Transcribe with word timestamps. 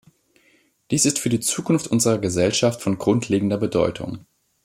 Dies 0.89 1.05
ist 1.05 1.19
für 1.19 1.29
die 1.29 1.41
Zukunft 1.41 1.85
unserer 1.85 2.17
Gesellschaft 2.17 2.81
von 2.81 2.97
grundlegender 2.97 3.59
Bedeutung. 3.59 4.25